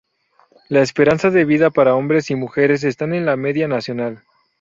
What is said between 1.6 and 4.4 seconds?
para hombres y mujeres está en la media nacional.